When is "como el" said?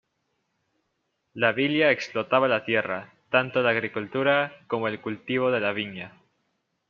4.65-4.99